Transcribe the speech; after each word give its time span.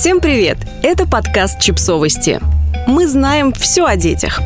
Всем 0.00 0.20
привет! 0.20 0.56
Это 0.82 1.06
подкаст 1.06 1.60
«Чипсовости». 1.60 2.40
Мы 2.86 3.06
знаем 3.06 3.52
все 3.52 3.84
о 3.84 3.96
детях. 3.96 4.40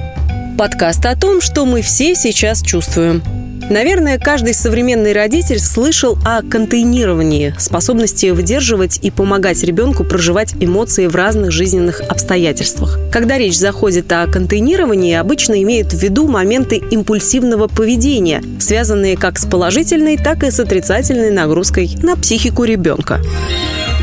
Подкаст 0.59 1.07
о 1.07 1.15
том, 1.15 1.41
что 1.41 1.65
мы 1.65 1.81
все 1.81 2.17
сейчас 2.17 2.61
чувствуем. 2.61 3.23
Наверное, 3.71 4.19
каждый 4.19 4.53
современный 4.53 5.13
родитель 5.13 5.61
слышал 5.61 6.19
о 6.27 6.43
контейнировании, 6.43 7.55
способности 7.57 8.31
выдерживать 8.31 8.99
и 9.01 9.13
помогать 9.13 9.63
ребенку 9.63 10.03
проживать 10.03 10.57
эмоции 10.59 11.07
в 11.07 11.15
разных 11.15 11.53
жизненных 11.53 12.01
обстоятельствах. 12.01 12.99
Когда 13.13 13.39
речь 13.39 13.57
заходит 13.57 14.11
о 14.11 14.27
контейнировании, 14.27 15.15
обычно 15.15 15.63
имеют 15.63 15.93
в 15.93 16.03
виду 16.03 16.27
моменты 16.27 16.83
импульсивного 16.91 17.69
поведения, 17.69 18.43
связанные 18.59 19.17
как 19.17 19.39
с 19.39 19.47
положительной, 19.47 20.17
так 20.17 20.43
и 20.43 20.51
с 20.51 20.59
отрицательной 20.59 21.31
нагрузкой 21.31 21.97
на 22.03 22.17
психику 22.17 22.65
ребенка. 22.65 23.21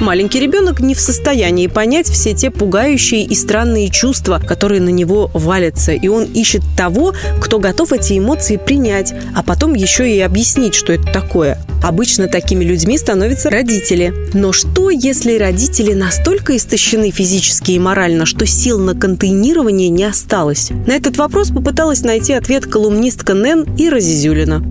Маленький 0.01 0.39
ребенок 0.39 0.79
не 0.79 0.95
в 0.95 0.99
состоянии 0.99 1.67
понять 1.67 2.09
все 2.09 2.33
те 2.33 2.49
пугающие 2.49 3.23
и 3.23 3.35
странные 3.35 3.89
чувства, 3.91 4.41
которые 4.43 4.81
на 4.81 4.89
него 4.89 5.29
валятся, 5.35 5.91
и 5.91 6.07
он 6.07 6.23
ищет 6.23 6.63
того, 6.75 7.13
кто 7.39 7.59
готов 7.59 7.93
эти 7.93 8.17
эмоции 8.17 8.57
принять, 8.57 9.13
а 9.35 9.43
потом 9.43 9.75
еще 9.75 10.11
и 10.11 10.19
объяснить, 10.19 10.73
что 10.73 10.91
это 10.91 11.05
такое. 11.13 11.59
Обычно 11.83 12.27
такими 12.27 12.63
людьми 12.63 12.97
становятся 12.97 13.51
родители. 13.51 14.11
Но 14.33 14.51
что, 14.51 14.89
если 14.89 15.37
родители 15.37 15.93
настолько 15.93 16.57
истощены 16.57 17.11
физически 17.11 17.71
и 17.71 17.79
морально, 17.79 18.25
что 18.25 18.47
сил 18.47 18.79
на 18.79 18.95
контейнирование 18.95 19.89
не 19.89 20.03
осталось? 20.03 20.71
На 20.87 20.93
этот 20.93 21.17
вопрос 21.17 21.49
попыталась 21.49 22.01
найти 22.01 22.33
ответ 22.33 22.65
колумнистка 22.65 23.35
Нэн 23.35 23.67
и 23.77 23.89
Разизюлина. 23.89 24.63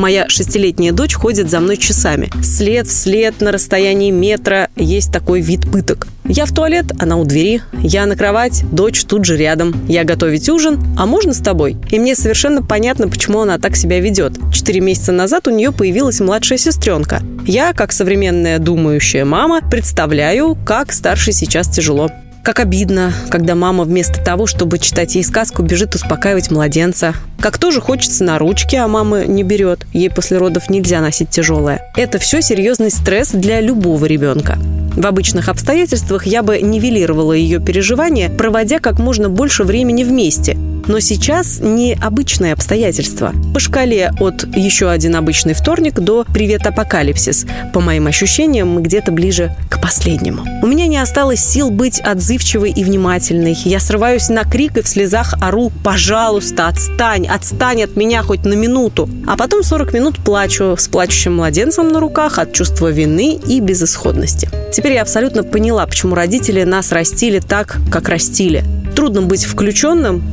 Моя 0.00 0.30
шестилетняя 0.30 0.92
дочь 0.92 1.12
ходит 1.12 1.50
за 1.50 1.60
мной 1.60 1.76
часами. 1.76 2.30
След 2.42 2.86
в 2.86 2.90
след 2.90 3.42
на 3.42 3.52
расстоянии 3.52 4.10
метра 4.10 4.70
есть 4.74 5.12
такой 5.12 5.42
вид 5.42 5.70
пыток. 5.70 6.08
Я 6.24 6.46
в 6.46 6.54
туалет, 6.54 6.86
она 6.98 7.18
у 7.18 7.26
двери. 7.26 7.60
Я 7.82 8.06
на 8.06 8.16
кровать, 8.16 8.64
дочь 8.72 9.04
тут 9.04 9.26
же 9.26 9.36
рядом. 9.36 9.74
Я 9.88 10.04
готовить 10.04 10.48
ужин, 10.48 10.82
а 10.98 11.04
можно 11.04 11.34
с 11.34 11.40
тобой? 11.40 11.76
И 11.90 11.98
мне 11.98 12.14
совершенно 12.14 12.62
понятно, 12.62 13.08
почему 13.08 13.40
она 13.40 13.58
так 13.58 13.76
себя 13.76 14.00
ведет. 14.00 14.38
Четыре 14.54 14.80
месяца 14.80 15.12
назад 15.12 15.46
у 15.48 15.50
нее 15.50 15.70
появилась 15.70 16.20
младшая 16.20 16.56
сестренка. 16.56 17.20
Я, 17.46 17.74
как 17.74 17.92
современная 17.92 18.58
думающая 18.58 19.26
мама, 19.26 19.60
представляю, 19.60 20.56
как 20.64 20.94
старшей 20.94 21.34
сейчас 21.34 21.68
тяжело. 21.68 22.08
Как 22.42 22.58
обидно, 22.58 23.12
когда 23.28 23.54
мама 23.54 23.84
вместо 23.84 24.22
того, 24.22 24.46
чтобы 24.46 24.78
читать 24.78 25.14
ей 25.14 25.24
сказку, 25.24 25.62
бежит 25.62 25.94
успокаивать 25.94 26.50
младенца. 26.50 27.14
Как 27.38 27.58
тоже 27.58 27.82
хочется 27.82 28.24
на 28.24 28.38
ручки, 28.38 28.76
а 28.76 28.88
мама 28.88 29.26
не 29.26 29.42
берет. 29.42 29.86
Ей 29.92 30.10
после 30.10 30.38
родов 30.38 30.70
нельзя 30.70 31.00
носить 31.02 31.28
тяжелое. 31.28 31.82
Это 31.96 32.18
все 32.18 32.40
серьезный 32.40 32.90
стресс 32.90 33.30
для 33.32 33.60
любого 33.60 34.06
ребенка. 34.06 34.58
В 34.94 35.06
обычных 35.06 35.48
обстоятельствах 35.48 36.26
я 36.26 36.42
бы 36.42 36.60
нивелировала 36.60 37.32
ее 37.34 37.60
переживания, 37.60 38.30
проводя 38.30 38.78
как 38.78 38.98
можно 38.98 39.28
больше 39.28 39.64
времени 39.64 40.02
вместе. 40.02 40.56
Но 40.90 40.98
сейчас 40.98 41.60
не 41.60 41.94
обычные 41.94 42.52
обстоятельства. 42.52 43.32
По 43.54 43.60
шкале 43.60 44.10
от 44.18 44.44
«еще 44.56 44.90
один 44.90 45.14
обычный 45.14 45.54
вторник» 45.54 46.00
до 46.00 46.24
«Привет, 46.24 46.66
апокалипсис». 46.66 47.46
По 47.72 47.78
моим 47.78 48.08
ощущениям, 48.08 48.70
мы 48.70 48.82
где-то 48.82 49.12
ближе 49.12 49.54
к 49.68 49.80
последнему. 49.80 50.42
У 50.60 50.66
меня 50.66 50.88
не 50.88 50.96
осталось 50.96 51.44
сил 51.44 51.70
быть 51.70 52.00
отзывчивой 52.00 52.72
и 52.72 52.82
внимательной. 52.82 53.56
Я 53.64 53.78
срываюсь 53.78 54.30
на 54.30 54.42
крик 54.42 54.78
и 54.78 54.82
в 54.82 54.88
слезах 54.88 55.34
ору 55.40 55.70
«Пожалуйста, 55.84 56.66
отстань, 56.66 57.28
отстань 57.28 57.84
от 57.84 57.94
меня 57.94 58.24
хоть 58.24 58.44
на 58.44 58.54
минуту». 58.54 59.08
А 59.28 59.36
потом 59.36 59.62
40 59.62 59.92
минут 59.92 60.16
плачу 60.16 60.74
с 60.76 60.88
плачущим 60.88 61.36
младенцем 61.36 61.92
на 61.92 62.00
руках 62.00 62.40
от 62.40 62.52
чувства 62.52 62.88
вины 62.88 63.38
и 63.46 63.60
безысходности. 63.60 64.50
Теперь 64.72 64.94
я 64.94 65.02
абсолютно 65.02 65.44
поняла, 65.44 65.86
почему 65.86 66.16
родители 66.16 66.64
нас 66.64 66.90
растили 66.90 67.38
так, 67.38 67.78
как 67.92 68.08
растили. 68.08 68.64
Трудно 68.96 69.22
быть 69.22 69.44
включенным, 69.44 70.24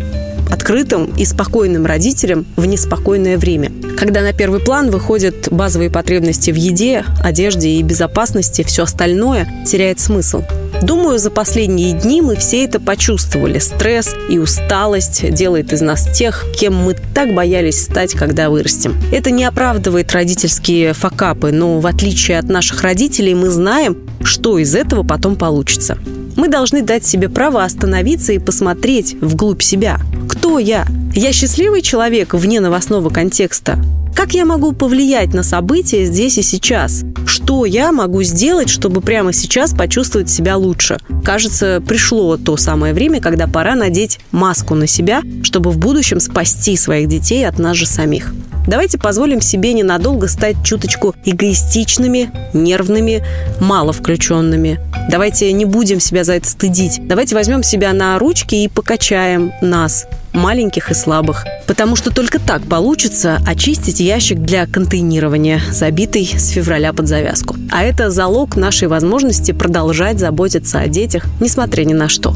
открытым 0.50 1.14
и 1.18 1.26
спокойным 1.26 1.86
родителем 1.86 2.46
в 2.56 2.66
неспокойное 2.66 3.38
время. 3.38 3.72
Когда 3.98 4.22
на 4.22 4.34
первый 4.34 4.60
план 4.60 4.92
выходят 4.92 5.50
базовые 5.50 5.90
потребности 5.90 6.52
в 6.52 6.56
еде, 6.56 7.04
одежде 7.22 7.70
и 7.70 7.84
безопасности, 7.84 8.64
все 8.64 8.84
остальное 8.84 9.48
теряет 9.66 10.00
смысл. 10.00 10.44
Думаю, 10.82 11.18
за 11.18 11.32
последние 11.32 11.94
дни 11.94 12.22
мы 12.22 12.36
все 12.36 12.64
это 12.64 12.80
почувствовали. 12.80 13.58
Стресс 13.58 14.14
и 14.30 14.38
усталость 14.38 15.34
делает 15.34 15.74
из 15.74 15.82
нас 15.82 16.08
тех, 16.14 16.46
кем 16.56 16.76
мы 16.76 16.96
так 17.16 17.34
боялись 17.34 17.82
стать, 17.84 18.14
когда 18.14 18.50
вырастем. 18.50 18.96
Это 19.12 19.32
не 19.32 19.44
оправдывает 19.44 20.12
родительские 20.12 20.94
факапы, 20.94 21.52
но 21.52 21.80
в 21.80 21.88
отличие 21.88 22.38
от 22.38 22.48
наших 22.50 22.84
родителей 22.84 23.34
мы 23.34 23.50
знаем, 23.50 23.98
что 24.22 24.60
из 24.60 24.76
этого 24.76 25.04
потом 25.04 25.36
получится. 25.36 25.98
Мы 26.38 26.50
должны 26.50 26.84
дать 26.84 27.04
себе 27.04 27.30
право 27.30 27.64
остановиться 27.64 28.32
и 28.32 28.40
посмотреть 28.40 29.16
вглубь 29.20 29.64
себя. 29.64 30.00
Кто 30.30 30.60
я? 30.60 30.86
Я 31.16 31.34
счастливый 31.34 31.82
человек 31.82 32.36
вне 32.36 32.60
новостного 32.60 33.10
контекста? 33.10 33.80
Как 34.16 34.34
я 34.34 34.46
могу 34.46 34.72
повлиять 34.72 35.34
на 35.34 35.42
события 35.42 36.06
здесь 36.06 36.38
и 36.38 36.44
сейчас? 36.44 37.04
Что 37.26 37.66
я 37.66 37.92
могу 37.92 38.22
сделать, 38.22 38.70
чтобы 38.70 39.02
прямо 39.02 39.34
сейчас 39.34 39.74
почувствовать 39.74 40.30
себя 40.30 40.58
лучше? 40.58 41.00
Кажется, 41.24 41.82
пришло 41.86 42.38
то 42.38 42.56
самое 42.56 42.94
время, 42.94 43.20
когда 43.20 43.48
пора 43.48 43.76
надеть 43.76 44.20
маску 44.32 44.76
на 44.76 44.86
себя, 44.86 45.24
чтобы 45.42 45.72
в 45.72 45.80
будущем 45.80 46.20
спасти 46.20 46.78
своих 46.78 47.08
детей 47.08 47.48
от 47.48 47.58
нас 47.58 47.76
же 47.76 47.88
самих. 47.88 48.34
Давайте 48.68 48.98
позволим 48.98 49.40
себе 49.40 49.72
ненадолго 49.72 50.28
стать 50.28 50.58
чуточку 50.64 51.16
эгоистичными, 51.24 52.30
нервными, 52.54 53.24
мало 53.62 53.94
включенными. 53.94 54.80
Давайте 55.10 55.52
не 55.54 55.64
будем 55.64 56.02
себя 56.02 56.26
за 56.26 56.34
это 56.34 56.50
стыдить. 56.50 57.00
Давайте 57.08 57.34
возьмем 57.34 57.64
себя 57.64 57.94
на 57.94 58.20
ручки 58.20 58.56
и 58.56 58.68
покачаем 58.68 59.54
нас, 59.62 60.06
маленьких 60.34 60.92
и 60.92 60.94
слабых. 60.94 61.46
Потому 61.66 61.96
что 61.96 62.12
только 62.14 62.40
так 62.40 62.64
получится 62.64 63.40
очистить 63.48 64.02
ящик 64.02 64.40
для 64.40 64.66
контейнирования, 64.68 65.62
забитый 65.72 66.26
с 66.26 66.50
февраля 66.50 66.92
под 66.92 67.08
завязку. 67.08 67.56
А 67.72 67.84
это 67.84 68.10
залог 68.10 68.58
нашей 68.58 68.90
возможности 68.90 69.54
продолжать 69.54 70.20
заботиться 70.20 70.80
о 70.80 70.88
детях, 70.88 71.24
несмотря 71.40 71.86
ни 71.86 71.94
на 71.94 72.10
что. 72.10 72.36